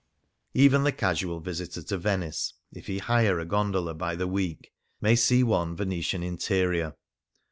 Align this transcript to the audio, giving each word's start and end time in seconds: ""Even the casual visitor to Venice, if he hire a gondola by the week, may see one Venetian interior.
""Even 0.55 0.83
the 0.83 0.91
casual 0.91 1.39
visitor 1.39 1.83
to 1.83 1.95
Venice, 1.95 2.55
if 2.73 2.87
he 2.87 2.97
hire 2.97 3.39
a 3.39 3.45
gondola 3.45 3.93
by 3.93 4.15
the 4.15 4.25
week, 4.25 4.71
may 4.99 5.15
see 5.15 5.43
one 5.43 5.75
Venetian 5.75 6.23
interior. 6.23 6.95